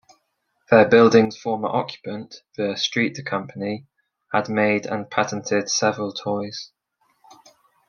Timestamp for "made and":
4.49-5.07